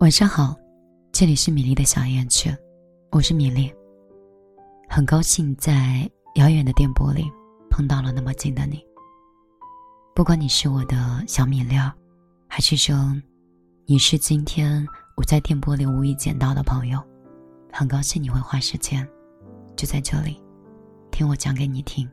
[0.00, 0.56] 晚上好，
[1.12, 2.50] 这里是米粒的小夜曲，
[3.10, 3.70] 我是米粒。
[4.88, 7.30] 很高兴在遥远的电波里
[7.68, 8.82] 碰到了那么近的你。
[10.14, 11.92] 不管你是我的小米粒儿，
[12.48, 13.14] 还是说
[13.84, 14.86] 你是今天
[15.18, 16.98] 我在电波里无意捡到的朋友，
[17.70, 19.06] 很高兴你会花时间
[19.76, 20.42] 就在这里
[21.10, 22.08] 听我讲给你听。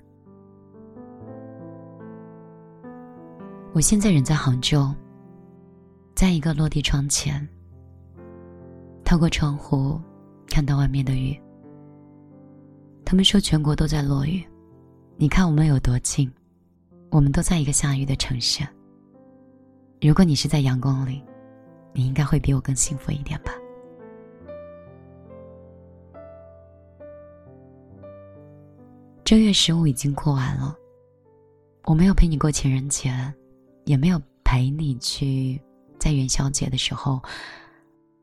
[3.72, 4.94] 我现在人在杭州，
[6.14, 7.48] 在一个落地窗前。
[9.07, 9.97] 透过窗户，
[10.50, 11.42] 看到外面的雨。
[13.06, 14.46] 他们说全国都在落雨，
[15.16, 16.30] 你看我们有多近？
[17.10, 18.68] 我们都在一个下雨的城市。
[20.02, 21.24] 如果你是在阳光里，
[21.93, 23.54] 你应该会比我更幸福一点吧。
[29.24, 30.75] 正月十五已经过完了，
[31.86, 33.09] 我没有陪你过情人节，
[33.86, 35.61] 也没有陪你去
[35.97, 37.22] 在元宵节的时候。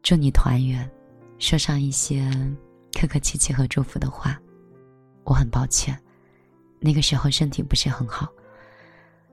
[0.05, 0.89] 祝你团圆，
[1.39, 2.31] 说上一些
[2.93, 4.39] 客客气气和祝福的话。
[5.25, 5.99] 我很抱歉，
[6.79, 8.29] 那个时候身体不是很好，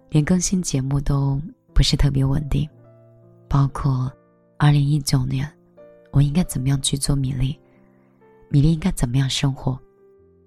[0.09, 1.37] 连更新节目都
[1.73, 2.65] 不是特别稳定。
[3.49, 4.09] 包括
[4.57, 5.45] 二零一九年，
[6.09, 7.59] 我应该怎么样去做米粒？
[8.47, 9.77] 米粒应该怎么样生活？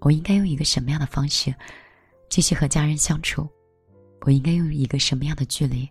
[0.00, 1.54] 我应该用一个什么样的方式
[2.30, 3.46] 继续和家人相处？
[4.22, 5.86] 我应该用一个什么样的距离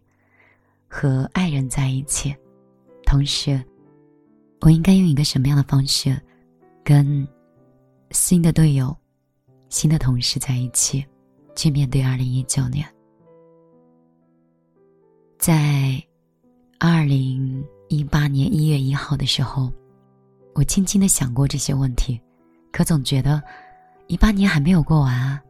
[0.88, 2.36] 和爱人在一起？
[3.06, 3.64] 同时。
[4.64, 6.18] 我应该用一个什么样的方式，
[6.86, 7.28] 跟
[8.12, 8.96] 新的队友、
[9.68, 11.06] 新的同事在一起，
[11.54, 12.88] 去面对二零一九年？
[15.38, 16.02] 在
[16.80, 19.70] 二零一八年一月一号的时候，
[20.54, 22.18] 我轻轻的想过这些问题，
[22.72, 23.44] 可总觉得
[24.08, 25.44] 一八年还没有过完啊，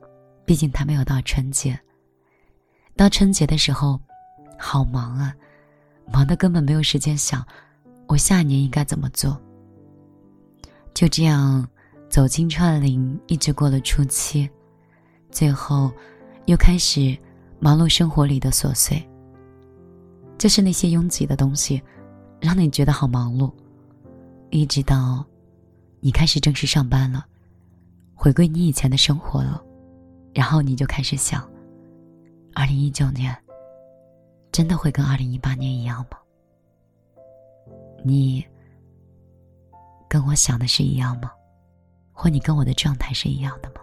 [0.44, 1.80] 毕竟他没有到春节。
[2.96, 4.02] 到春节的时候，
[4.58, 5.36] 好忙啊，
[6.12, 7.46] 忙的根本没有时间想。
[8.08, 9.40] 我下一年应该怎么做？
[10.94, 11.68] 就这样
[12.10, 14.48] 走进串林，一直过了初七，
[15.32, 15.92] 最后
[16.46, 17.18] 又开始
[17.60, 19.02] 忙碌生活里的琐碎。
[20.38, 21.82] 就是那些拥挤的东西，
[22.40, 23.52] 让你觉得好忙碌。
[24.52, 25.26] 一直到
[26.00, 27.26] 你开始正式上班了，
[28.14, 29.64] 回归你以前的生活了，
[30.34, 31.50] 然后你就开始想：
[32.54, 33.36] 二零一九年
[34.52, 36.18] 真的会跟二零一八年一样吗？
[38.04, 38.46] 你
[40.10, 41.32] 跟我想的是一样吗？
[42.12, 43.76] 或你跟我的状态是一样的吗？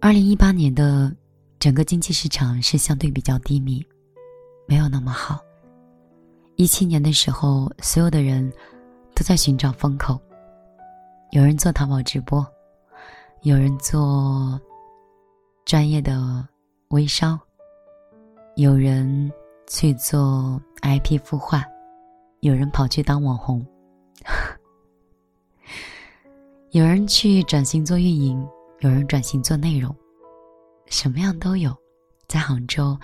[0.00, 1.14] 二零一八年的
[1.60, 3.86] 整个经济市场是相对比较低迷，
[4.66, 5.38] 没有那么好。
[6.56, 8.52] 一七年的时候，所有的人
[9.14, 10.20] 都在寻找风口，
[11.30, 12.44] 有人做淘宝直播，
[13.42, 14.60] 有人做
[15.64, 16.48] 专业的
[16.88, 17.38] 微商，
[18.56, 19.30] 有人。
[19.66, 21.64] 去做 IP 孵化，
[22.40, 23.64] 有人跑去当网红，
[26.70, 28.46] 有人去转型做运营，
[28.80, 29.94] 有人转型做内容，
[30.86, 31.74] 什么样都有。
[32.28, 32.98] 在杭州，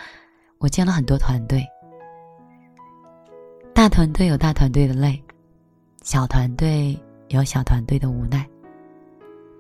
[0.59, 1.63] 我见了很多团队，
[3.75, 5.23] 大团队有大团队的累，
[6.03, 6.99] 小团队
[7.29, 8.49] 有小团队的无奈，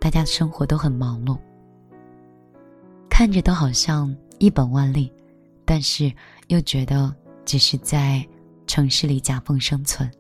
[0.01, 1.39] 大家生活都很忙碌，
[3.11, 5.13] 看着都好像一本万利。
[5.71, 6.11] 但是
[6.47, 7.15] 又觉得
[7.45, 8.27] 只是在
[8.67, 10.11] 城市里夹缝生存，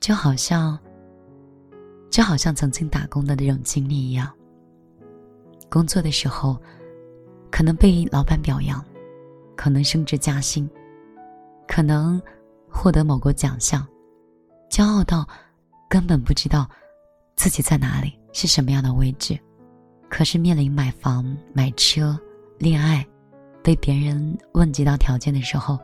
[0.00, 0.76] 就好像，
[2.10, 4.28] 就好像曾经打工的那种经历一样。
[5.70, 6.60] 工作的时候，
[7.52, 8.84] 可能被老板表扬，
[9.54, 10.68] 可能升职加薪，
[11.68, 12.20] 可能
[12.68, 13.86] 获得某个奖项，
[14.68, 15.24] 骄傲到
[15.88, 16.68] 根本不知道
[17.36, 19.38] 自己在哪里，是什么样的位置。
[20.10, 22.18] 可是面临买房、买车、
[22.58, 23.06] 恋爱。
[23.62, 25.78] 被别人问及到条件的时候，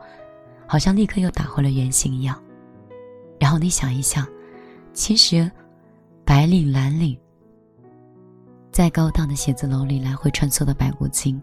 [0.67, 2.41] 好像立刻又打回了原形一样。
[3.39, 4.27] 然后你想一想，
[4.93, 5.49] 其实
[6.25, 7.17] 白领、蓝领
[8.71, 11.41] 在高档的写字楼里来回穿梭的白骨精，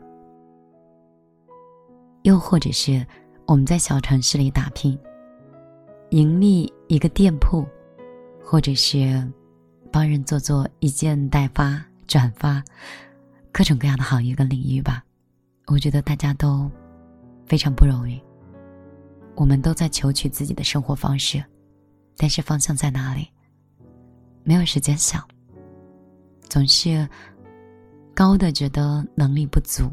[2.22, 3.04] 又或者是
[3.46, 4.99] 我们在小城市里打拼，
[6.11, 7.66] 盈利一个店铺，
[8.44, 9.26] 或者是
[9.90, 12.62] 帮人做做一件代发、转发，
[13.50, 15.02] 各种各样的行业跟领域吧。
[15.66, 16.70] 我觉得大家都
[17.44, 18.20] 非常不容易，
[19.34, 21.44] 我们都在求取自己的生活方式，
[22.16, 23.28] 但是方向在哪里？
[24.44, 25.26] 没有时间想，
[26.48, 27.08] 总是
[28.14, 29.90] 高的觉得能力不足，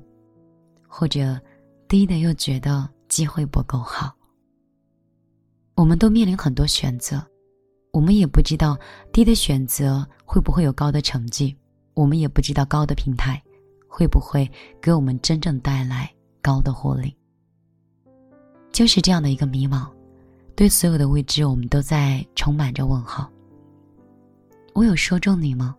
[0.87, 1.41] 或者
[1.87, 4.15] 低的又觉得机会不够好。
[5.75, 7.19] 我们都面临很多选择，
[7.91, 8.77] 我们也不知道
[9.11, 11.57] 低的选择会不会有高的成绩，
[11.95, 13.41] 我们也不知道高的平台。
[13.95, 14.49] 会不会
[14.81, 16.11] 给我们真正带来
[16.41, 17.15] 高的获利？
[18.71, 19.87] 就是这样的一个迷茫，
[20.55, 23.29] 对所有的未知，我们都在充满着问号。
[24.73, 25.75] 我有说中你吗？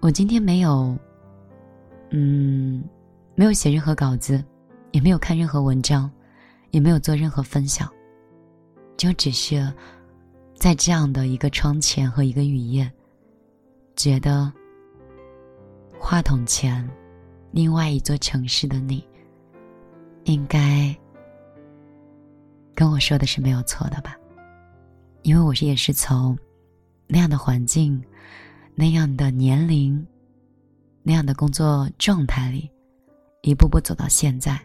[0.00, 0.96] 我今天没有，
[2.12, 2.82] 嗯，
[3.34, 4.42] 没有写任何稿子，
[4.92, 6.10] 也没有看任何文章，
[6.70, 7.86] 也没有做任何分享，
[8.96, 9.70] 就只是
[10.54, 12.90] 在这样的一个窗前和一个雨夜，
[13.96, 14.50] 觉得
[15.98, 16.88] 话筒前
[17.50, 19.06] 另外一座城市的你，
[20.24, 20.96] 应该
[22.74, 24.16] 跟我说的是没有错的吧？
[25.22, 26.38] 因为我是也是从。
[27.10, 28.04] 那样的环境，
[28.74, 30.06] 那样的年龄，
[31.02, 32.70] 那样的工作状态里，
[33.40, 34.60] 一步步走到现在，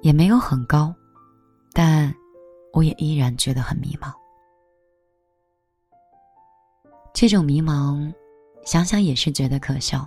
[0.00, 0.94] 也没有很高，
[1.72, 2.14] 但
[2.72, 4.12] 我也依然觉得很迷茫。
[7.12, 8.14] 这种迷茫，
[8.64, 10.06] 想想也是觉得可笑。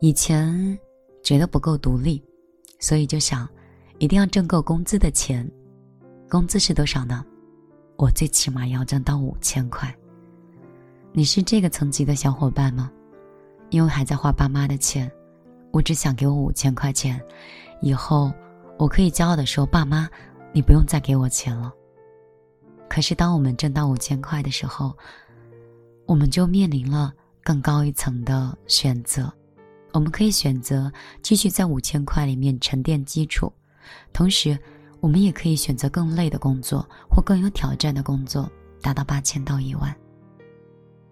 [0.00, 0.78] 以前
[1.22, 2.22] 觉得不够独立，
[2.80, 3.48] 所以就想
[3.98, 5.48] 一定要挣够工资的钱。
[6.28, 7.24] 工资是多少呢？
[7.96, 9.94] 我最起码要挣到五千块。
[11.12, 12.90] 你是这个层级的小伙伴吗？
[13.70, 15.10] 因为还在花爸妈的钱，
[15.70, 17.20] 我只想给我五千块钱，
[17.80, 18.32] 以后
[18.78, 20.08] 我可以骄傲的说：“爸妈，
[20.52, 21.72] 你不用再给我钱了。”
[22.88, 24.96] 可是当我们挣到五千块的时候，
[26.12, 27.10] 我们就面临了
[27.42, 29.32] 更高一层的选择。
[29.92, 30.92] 我们可以选择
[31.22, 33.50] 继续在五千块里面沉淀基础，
[34.12, 34.58] 同时。
[35.00, 38.48] 我们也可以选择更累的工作或更有挑战的工作，
[38.80, 39.92] 达到八千到一万。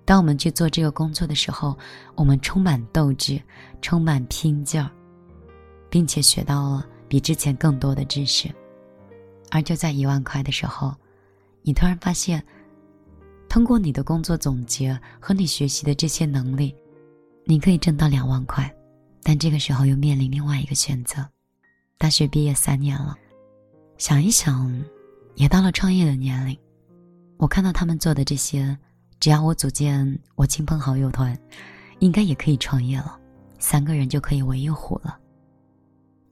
[0.05, 1.76] 当我们去做这个工作的时候，
[2.14, 3.43] 我们充满斗志，
[3.82, 4.88] 充满拼劲儿，
[5.88, 8.49] 并且学到了比之前更多的知识。
[9.50, 10.94] 而就在一万块的时候，
[11.62, 12.41] 你突然发现，
[13.50, 16.73] 通过你的工作总结和你学习的这些能力，
[17.44, 18.73] 你可以挣到两万块。
[19.25, 21.26] 但这个时候又面临另外一个选择：
[21.99, 23.17] 大学毕业三年了。
[23.99, 24.73] 想一想，
[25.35, 26.56] 也到了创业的年龄。
[27.38, 28.79] 我看到他们做的这些，
[29.19, 31.37] 只要我组建我亲朋好友团，
[31.99, 33.19] 应该也可以创业了。
[33.58, 35.19] 三个人就可以围一虎了。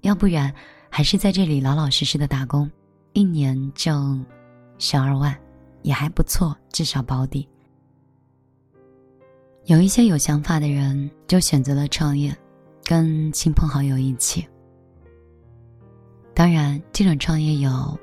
[0.03, 0.55] 要不然，
[0.89, 2.71] 还是在这里老老实实的打工，
[3.13, 4.25] 一年挣
[4.79, 5.37] 十二万，
[5.83, 7.49] 也还不错，至少保底。
[9.67, 12.35] 有一些有想法的人，就选择了创业，
[12.85, 14.47] 跟亲朋好友一起。
[16.35, 17.99] 当然，这种创业有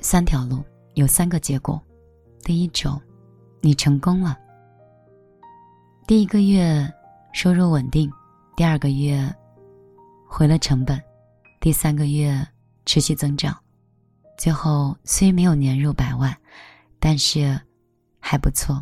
[0.00, 0.62] 三条路，
[0.94, 1.80] 有三个结果。
[2.44, 3.00] 第一种，
[3.60, 4.38] 你成功了，
[6.06, 6.92] 第一个月
[7.32, 8.10] 收入稳定，
[8.56, 9.34] 第二个月
[10.28, 11.00] 回了成本，
[11.60, 12.46] 第三个月
[12.84, 13.56] 持续增长，
[14.36, 16.36] 最后虽没有年入百万，
[17.04, 17.60] 但是
[18.20, 18.80] 还不错，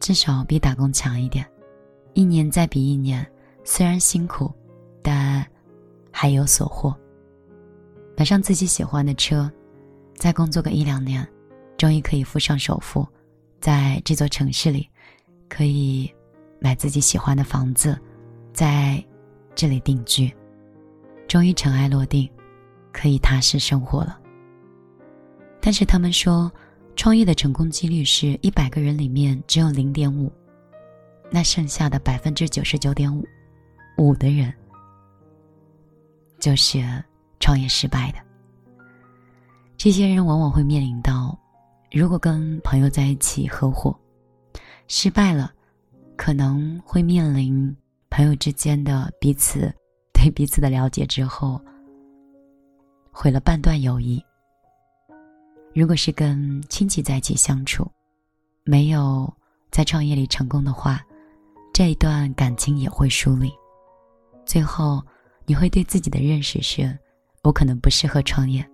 [0.00, 1.46] 至少比打工强一点。
[2.12, 3.24] 一年再比一年，
[3.62, 4.52] 虽然辛苦，
[5.00, 5.46] 但
[6.10, 6.92] 还有所获。
[8.16, 9.48] 买上自己喜欢的车，
[10.16, 11.24] 再工作个一两年，
[11.78, 13.06] 终于可以付上首付，
[13.60, 14.88] 在这座城市里，
[15.48, 16.12] 可以
[16.58, 17.96] 买自己喜欢的房子，
[18.52, 19.02] 在
[19.54, 20.34] 这里定居，
[21.28, 22.28] 终于尘埃落定，
[22.92, 24.18] 可以踏实生活了。
[25.60, 26.50] 但是他们说，
[26.96, 30.30] 创业的成功几率是一百个人里面只有零点五，
[31.30, 33.26] 那剩下的百分之九十九点五，
[33.98, 34.52] 五的人，
[36.38, 36.82] 就是。
[37.44, 38.18] 创业失败的
[39.76, 41.36] 这些人，往往会面临到：
[41.90, 43.92] 如果跟朋友在一起合伙，
[44.86, 45.52] 失败了，
[46.16, 47.76] 可能会面临
[48.10, 49.74] 朋友之间的彼此
[50.12, 51.60] 对彼此的了解之后，
[53.10, 54.24] 毁了半段友谊。
[55.74, 57.90] 如果是跟亲戚在一起相处，
[58.64, 59.32] 没有
[59.70, 61.00] 在创业里成功的话，
[61.72, 63.52] 这一段感情也会疏离。
[64.44, 65.02] 最后，
[65.46, 66.98] 你会对自己的认识是。
[67.44, 68.64] 我可能不适合创业，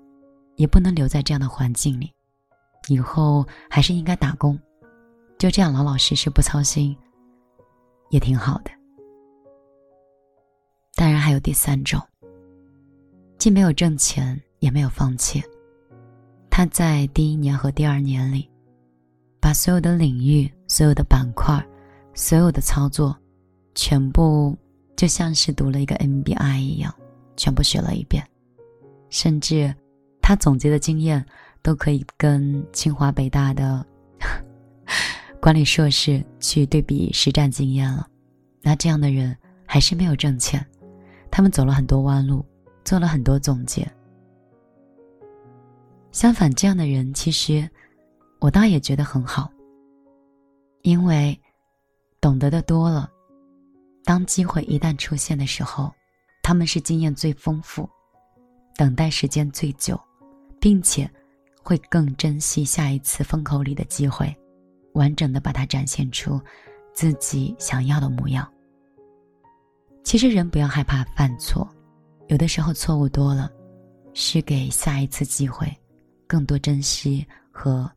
[0.57, 2.13] 也不能留在这样的环境里，
[2.89, 4.61] 以后还是应该打工，
[5.39, 6.95] 就这样老老实实不操心，
[8.11, 8.71] 也挺好的。
[10.97, 11.99] 当然还有第三种，
[13.39, 15.43] 既没有挣钱，也没有放弃，
[16.59, 18.51] 他在第一年和第二年里，
[19.39, 21.65] 把所有的领域、所有的板块、
[22.15, 23.17] 所有的操作，
[23.77, 24.59] 全部
[24.97, 26.93] 就像是读了一个 MBA 一样，
[27.37, 28.29] 全部学了一遍。
[29.09, 29.73] 甚至，
[30.21, 31.25] 他总结的经验
[31.63, 33.87] 都可以跟清华北大的
[35.41, 38.05] 管理硕士去对比实战经验了。
[38.63, 39.33] 那这样的人
[39.65, 40.67] 还是没有挣钱，
[41.31, 42.45] 他们走了很多弯路，
[42.85, 43.89] 做了很多总结。
[46.11, 47.69] 相反，这样的人其实
[48.41, 49.51] 我倒也觉得很好，
[50.83, 51.39] 因为
[52.21, 53.11] 懂得的多了，
[54.05, 55.93] 当机会一旦出现的时候，
[56.43, 57.89] 他们是经验最丰富。
[58.77, 60.01] 等待时间最久，
[60.61, 61.11] 并且
[61.65, 64.33] 会更珍惜下一次风口里的机会，
[64.93, 66.41] 完整的把它展现出
[66.93, 68.49] 自己想要的模样。
[70.05, 71.69] 其实人不要害怕犯错，
[72.29, 73.51] 有的时候错误多了，
[74.15, 75.77] 是给下一次机会，
[76.29, 77.91] 更多珍惜和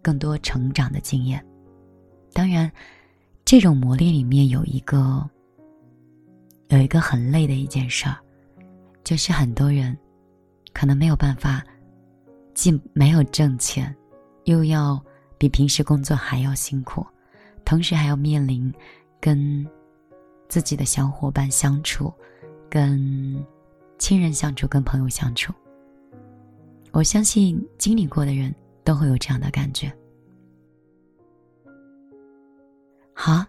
[0.00, 1.44] 更多成长的经验。
[2.32, 2.70] 当然，
[3.44, 5.28] 这种磨练里面有一个
[6.68, 8.16] 有一个很累的一件事儿，
[9.02, 9.98] 就是很多人。
[10.74, 11.64] 可能没有办法，
[12.54, 13.92] 既没有挣钱，
[14.44, 15.02] 又要
[15.36, 17.04] 比平时工作还要辛苦，
[17.64, 18.72] 同时还要面临
[19.18, 19.66] 跟
[20.46, 22.12] 自己的小伙伴相处、
[22.70, 23.44] 跟
[23.98, 25.52] 亲人相处、跟朋友相处。
[26.92, 28.54] 我相信经历过的人
[28.84, 29.92] 都会有这样的感觉。
[33.12, 33.44] 好，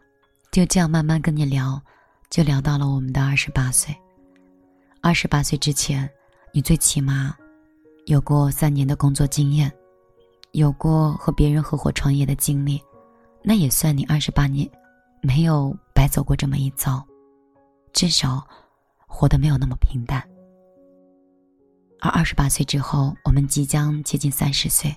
[0.51, 1.81] 就这样慢慢跟你聊，
[2.29, 3.95] 就聊到了我们的二十八岁。
[5.01, 6.09] 二十八岁之前。
[6.51, 7.35] 你最起码
[8.07, 9.71] 有过三年的工作经验，
[10.53, 12.81] 有过和别人合伙创业的经历，
[13.43, 14.67] 那也算你二十八年
[15.21, 17.05] 没有白走过这么一遭，
[17.93, 18.43] 至少
[19.05, 20.27] 活得没有那么平淡。
[22.01, 24.95] 而二十八岁之后，我们即将接近三十岁，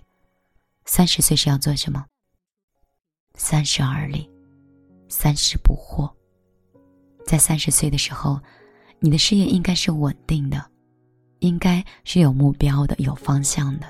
[0.84, 2.04] 三十岁是要做什么？
[3.34, 4.30] 三十而立，
[5.08, 6.12] 三十不惑。
[7.26, 8.40] 在三十岁的时候，
[9.00, 10.70] 你的事业应该是稳定的。
[11.40, 13.86] 应该是有目标的、有方向的，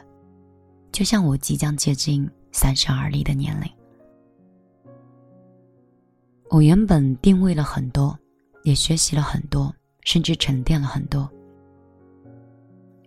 [0.90, 3.70] 就像我即将接近三十而立的年龄。
[6.48, 8.18] 我原本定位了很多，
[8.62, 9.70] 也学习了很多，
[10.02, 11.30] 甚至沉淀了很多。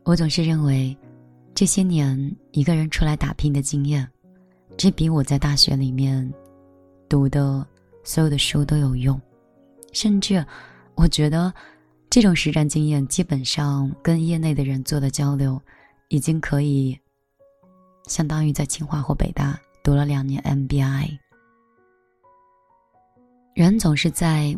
[0.06, 0.96] 我总是认为，
[1.56, 2.16] 这些年
[2.52, 4.08] 一个人出来打拼的经验，
[4.78, 6.32] 这比我在大学里面
[7.10, 7.66] 读的
[8.04, 9.20] 所有的书都有用，
[9.92, 10.46] 甚至
[10.96, 11.54] 我觉得。
[12.08, 15.62] 这种实战经验，基本上跟业内的人做的交流，
[16.08, 16.98] 已经可以
[18.08, 21.18] 相当于在清华或北大读了两年 MBA。
[23.54, 24.58] 人总是在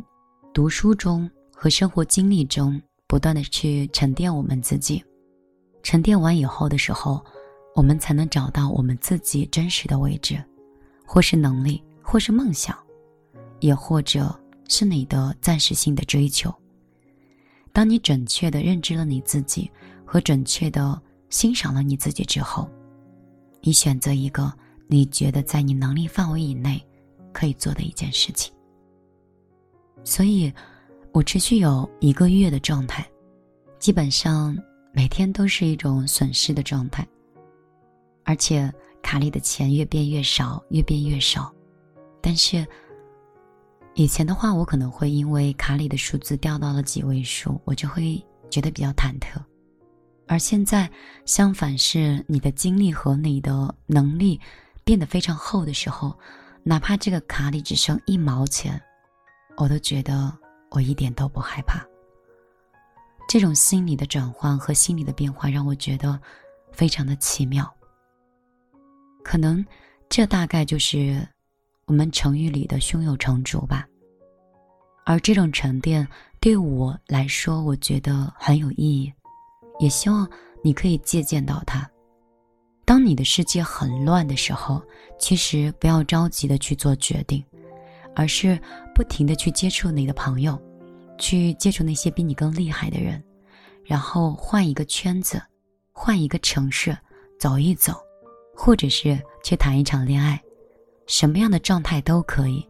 [0.54, 5.04] 读书中和生活经历中不断的去沉淀我们自己，
[5.84, 7.24] 沉淀完以后的时候，
[7.76, 10.44] 我们才能找到我们自己真实的位置，
[11.06, 12.78] 或是能力，或是梦想，
[13.60, 16.54] 也或者是你的暂时性的追求。
[17.72, 19.70] 当你准确的认知了你自己，
[20.04, 22.68] 和准确的欣赏了你自己之后，
[23.62, 24.52] 你选择一个
[24.88, 26.84] 你觉得在你能力范围以内
[27.32, 28.54] 可以做的一件事情。
[30.04, 30.52] 所以，
[31.12, 33.08] 我持续有一个月的状态，
[33.78, 34.58] 基本上
[34.98, 37.08] 每天都是一种损失的状态，
[38.24, 38.74] 而且
[39.04, 41.54] 卡里的钱越变越少，越变越少，
[42.20, 42.66] 但是。
[43.94, 49.40] 以前的话，我可能会因为卡里的数字掉到了几位数，我就会觉得比较忐忑。
[50.28, 50.90] 而现在，
[51.26, 54.40] 相反是你的精力和你的能力
[54.84, 56.16] 变得非常厚的时候，
[56.64, 58.80] 哪怕这个卡里只剩一毛钱，
[59.58, 60.32] 我都觉得
[60.70, 61.84] 我一点都不害怕。
[63.28, 66.20] 这种心理的转换和心理的变化让我觉得
[66.72, 67.72] 非常的奇妙。
[69.24, 69.66] 可能
[70.10, 71.28] 这大概就是。
[71.90, 73.88] 我们成语里的胸有成竹吧，
[75.06, 76.06] 而这种沉淀
[76.42, 79.14] 对我来说，我觉得很有意义，
[79.80, 80.30] 也希望
[80.62, 81.90] 你可以借鉴到它。
[82.84, 84.84] 当你的世界很乱的时候，
[85.18, 87.42] 其实不要着急的去做决定，
[88.14, 88.60] 而是
[88.94, 90.62] 不停的去接触你的朋友，
[91.18, 93.24] 去接触那些比你更厉害的人，
[93.84, 95.42] 然后换一个圈子，
[95.92, 96.98] 换一个城市
[97.40, 97.94] 走一走，
[98.56, 100.42] 或者是去谈一场恋爱。
[101.06, 102.68] 什么样的状态都可以，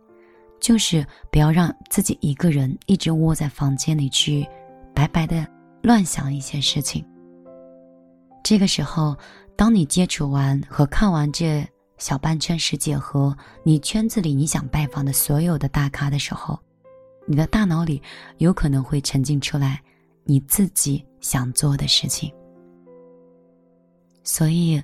[0.59, 4.47] 就是不要让自己一个人一直窝在房间里去
[4.93, 5.45] 白白的
[5.81, 7.03] 乱想一些事情。
[8.43, 9.17] 这个时候，
[9.55, 16.57] 当你接触完和看完这小半圈世界和你圈子里你想拜访的所有的大咖的时候，
[17.27, 18.01] 你的大脑里
[18.37, 19.83] 有可能会沉浸出来
[20.23, 22.33] 你自己想做的事情。
[24.23, 24.81] 所以，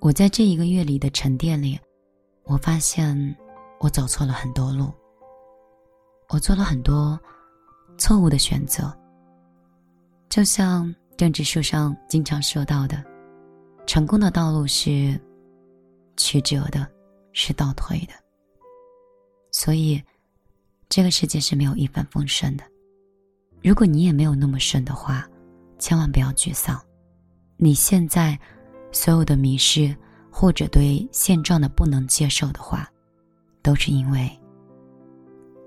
[0.00, 1.78] 我在这一个月里的沉淀里。
[2.46, 3.34] 我发现，
[3.80, 4.92] 我走错了很多路。
[6.28, 7.18] 我做了很多
[7.96, 8.94] 错误的选择。
[10.28, 13.02] 就像政治书上经常说到的，
[13.86, 15.18] 成功的道路是
[16.18, 16.86] 曲折的，
[17.32, 18.12] 是倒退的。
[19.50, 20.02] 所以，
[20.88, 22.64] 这个世界是没有一帆风顺的。
[23.62, 25.28] 如果你也没有那么顺的话，
[25.78, 26.80] 千万不要沮丧。
[27.56, 28.38] 你现在
[28.92, 29.94] 所有的迷失。
[30.36, 32.90] 或者对现状的不能接受的话，
[33.62, 34.28] 都是因为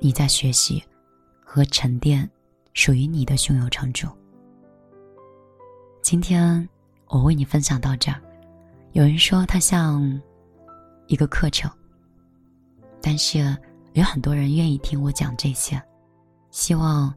[0.02, 0.84] 你在学习
[1.42, 2.30] 和沉淀
[2.74, 4.10] 属于你的胸有成竹。
[6.02, 6.68] 今天
[7.08, 8.22] 我为你分享到这儿。
[8.92, 10.22] 有人说它像
[11.08, 11.72] 一个课程，
[13.02, 13.56] 但是
[13.98, 15.82] 有很多人愿意听我讲这些。
[16.52, 17.12] 希望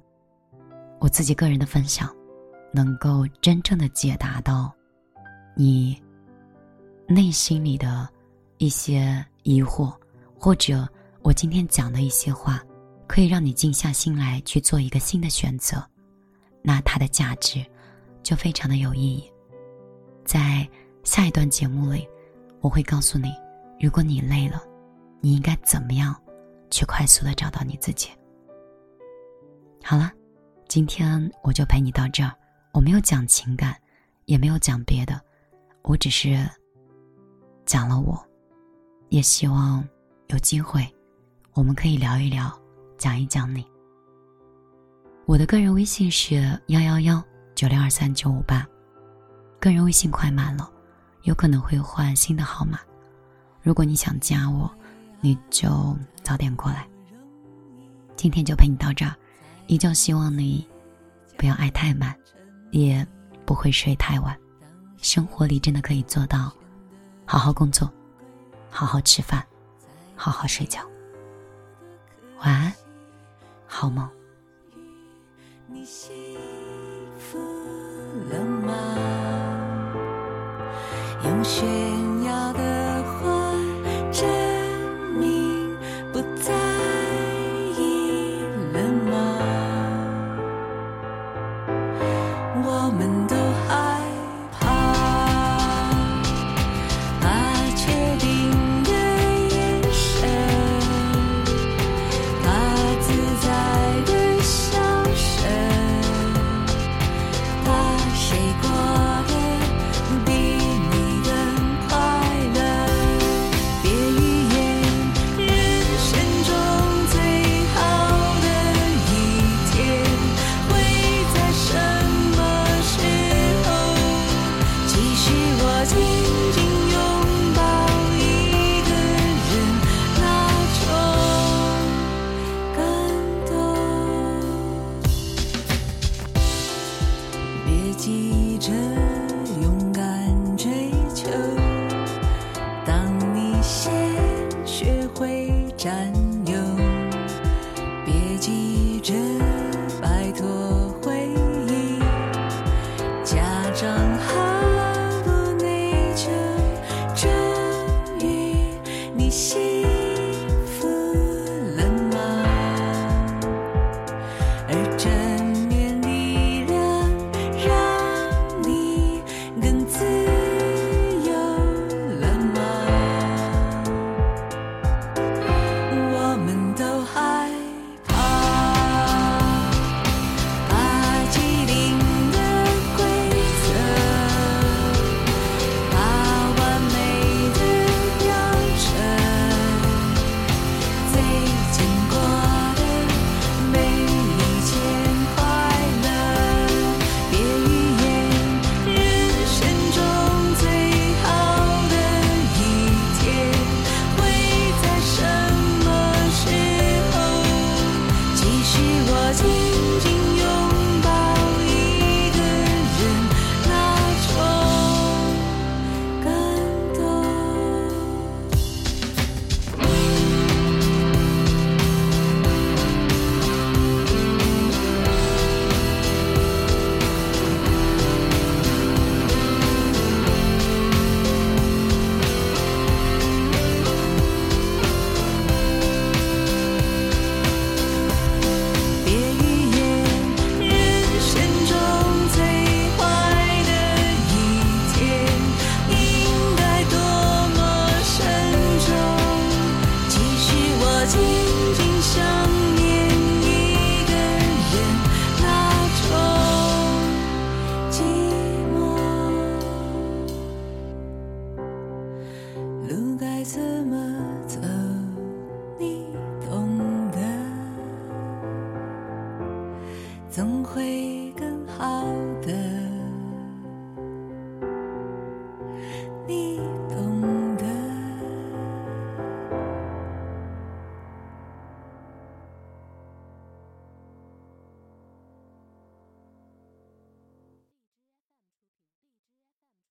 [0.99, 2.09] 我自己个人的分享，
[2.73, 4.73] 能够真正的解答到
[5.55, 6.01] 你
[7.07, 8.09] 内心里的
[8.57, 9.95] 一些疑惑，
[10.39, 10.89] 或者
[11.21, 12.63] 我今天讲的一些话，
[13.07, 15.87] 可以让你静下心来去做一个新的选择，
[16.63, 17.63] 那它的价值
[18.23, 19.31] 就非常的有意义。
[20.25, 20.67] 在
[21.05, 22.09] 下一段节目里，
[22.63, 23.31] 我会告诉你，
[23.79, 24.63] 如果你累了，
[25.21, 26.17] 你应该怎么样
[26.71, 28.11] 去快速的找到你自己。
[29.83, 30.13] 好了，
[30.69, 32.33] 今天我就陪你到这儿。
[32.73, 33.77] 我没有讲情感，
[34.27, 35.21] 也没有讲别的，
[35.83, 36.49] 我只是
[37.67, 38.19] 讲了我。
[39.09, 39.85] 也希望
[40.29, 40.87] 有机会，
[41.53, 42.49] 我们可以聊一聊，
[42.97, 43.67] 讲一讲你。
[45.27, 46.37] 我的个人微信是
[46.69, 47.21] 幺幺幺
[47.57, 48.65] 九六二三九五八，
[49.59, 50.71] 个人微信快满了，
[51.23, 52.79] 有可能会换新的号码。
[53.63, 54.73] 如果你想加我，
[55.21, 56.87] 你就早点过来。
[58.17, 59.15] 今天就陪你到这儿。
[59.67, 60.67] 依旧希望你
[61.37, 62.15] 不要爱太满，
[62.73, 63.07] 也
[63.45, 64.37] 不会睡太晚。
[65.01, 66.53] 生活里真的可以做到，
[67.25, 67.91] 好好工作，
[68.69, 69.47] 好好吃饭，
[70.17, 70.81] 好好睡觉。
[72.41, 72.73] 晚安，
[73.67, 74.09] 好梦。
[75.67, 76.11] 你幸
[77.19, 77.39] 福
[78.29, 78.75] 了吗？
[81.25, 81.45] 用